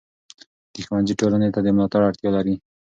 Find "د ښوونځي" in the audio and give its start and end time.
0.73-1.13